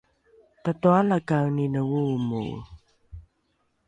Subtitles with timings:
[0.63, 2.57] tatoalakaenine oomoe